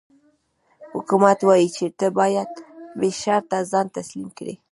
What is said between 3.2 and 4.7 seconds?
شرطه ځان تسلیم کړې.